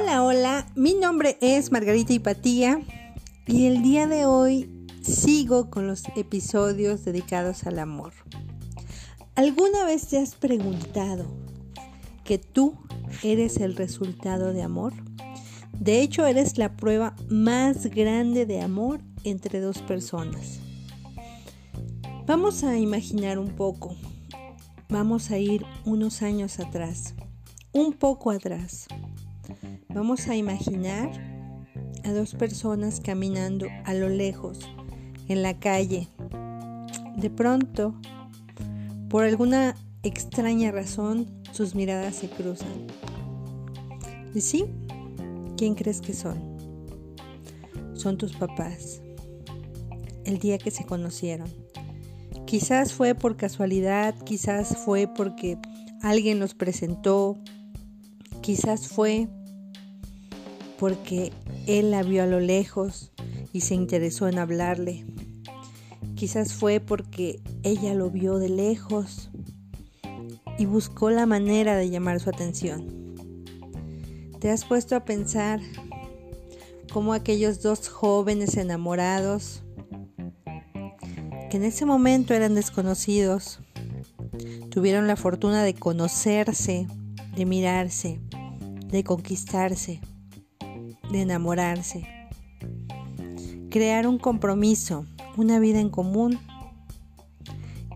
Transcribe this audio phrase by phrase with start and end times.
[0.00, 2.80] Hola, hola, mi nombre es Margarita Hipatía
[3.46, 8.14] y el día de hoy sigo con los episodios dedicados al amor.
[9.34, 11.26] ¿Alguna vez te has preguntado
[12.24, 12.78] que tú
[13.22, 14.94] eres el resultado de amor?
[15.78, 20.60] De hecho, eres la prueba más grande de amor entre dos personas.
[22.26, 23.94] Vamos a imaginar un poco.
[24.88, 27.14] Vamos a ir unos años atrás,
[27.72, 28.88] un poco atrás.
[29.88, 31.10] Vamos a imaginar
[32.04, 34.60] a dos personas caminando a lo lejos
[35.28, 36.08] en la calle.
[37.16, 37.94] De pronto,
[39.08, 42.86] por alguna extraña razón, sus miradas se cruzan.
[44.34, 44.66] ¿Y sí?
[45.56, 46.38] ¿Quién crees que son?
[47.94, 49.02] Son tus papás.
[50.24, 51.48] El día que se conocieron.
[52.46, 55.58] Quizás fue por casualidad, quizás fue porque
[56.02, 57.38] alguien los presentó,
[58.40, 59.28] quizás fue
[60.78, 61.32] porque
[61.66, 63.12] él la vio a lo lejos
[63.52, 65.04] y se interesó en hablarle.
[66.14, 69.30] Quizás fue porque ella lo vio de lejos
[70.58, 73.14] y buscó la manera de llamar su atención.
[74.40, 75.60] ¿Te has puesto a pensar
[76.92, 79.62] cómo aquellos dos jóvenes enamorados,
[81.50, 83.60] que en ese momento eran desconocidos,
[84.70, 86.86] tuvieron la fortuna de conocerse,
[87.40, 88.20] de mirarse,
[88.90, 90.00] de conquistarse?
[91.10, 92.06] de enamorarse.
[93.70, 95.06] Crear un compromiso,
[95.38, 96.38] una vida en común.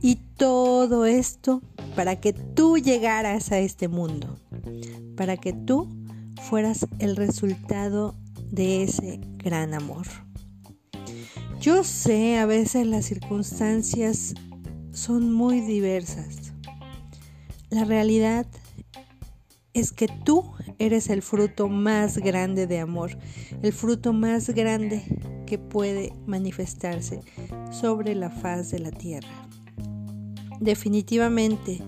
[0.00, 1.62] Y todo esto
[1.94, 4.38] para que tú llegaras a este mundo,
[5.14, 5.88] para que tú
[6.42, 8.14] fueras el resultado
[8.50, 10.06] de ese gran amor.
[11.60, 14.34] Yo sé, a veces las circunstancias
[14.92, 16.52] son muy diversas.
[17.70, 18.46] La realidad
[19.74, 23.18] es que tú eres el fruto más grande de amor,
[23.62, 25.02] el fruto más grande
[25.46, 27.20] que puede manifestarse
[27.70, 29.48] sobre la faz de la tierra.
[30.60, 31.82] Definitivamente,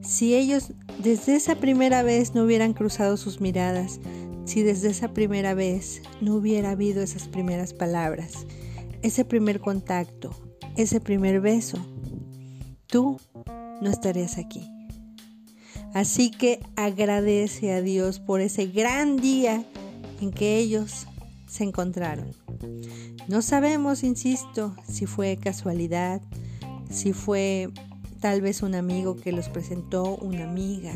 [0.00, 0.72] si ellos
[1.02, 4.00] desde esa primera vez no hubieran cruzado sus miradas,
[4.44, 8.46] si desde esa primera vez no hubiera habido esas primeras palabras,
[9.02, 10.30] ese primer contacto,
[10.76, 11.78] ese primer beso,
[12.86, 13.20] tú
[13.80, 14.68] no estarías aquí.
[15.94, 19.64] Así que agradece a Dios por ese gran día
[20.20, 21.06] en que ellos
[21.46, 22.32] se encontraron.
[23.28, 26.22] No sabemos, insisto, si fue casualidad,
[26.90, 27.70] si fue
[28.20, 30.94] tal vez un amigo que los presentó, una amiga,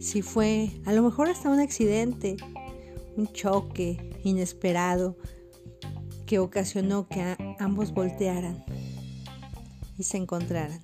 [0.00, 2.36] si fue a lo mejor hasta un accidente,
[3.16, 5.16] un choque inesperado
[6.26, 8.64] que ocasionó que ambos voltearan
[9.98, 10.80] y se encontraran.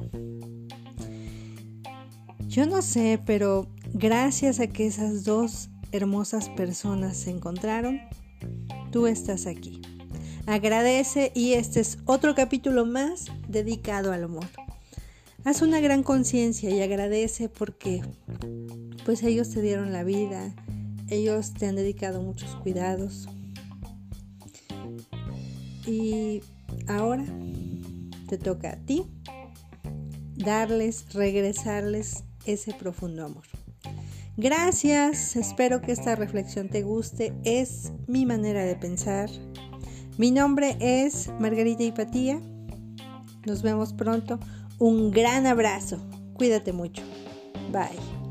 [2.57, 8.01] Yo no sé, pero gracias a que esas dos hermosas personas se encontraron,
[8.91, 9.83] tú estás aquí.
[10.47, 14.47] Agradece y este es otro capítulo más dedicado al amor.
[15.45, 18.01] Haz una gran conciencia y agradece porque
[19.05, 20.55] pues ellos te dieron la vida,
[21.11, 23.29] ellos te han dedicado muchos cuidados.
[25.87, 26.41] Y
[26.89, 27.27] ahora
[28.31, 29.05] te toca a ti
[30.39, 33.45] darles, regresarles ese profundo amor.
[34.37, 39.31] Gracias, espero que esta reflexión te guste, es mi manera de pensar.
[40.19, 42.41] Mi nombre es Margarita Hipatía,
[43.47, 44.39] nos vemos pronto,
[44.79, 45.99] un gran abrazo,
[46.35, 47.03] cuídate mucho,
[47.73, 48.26] bye.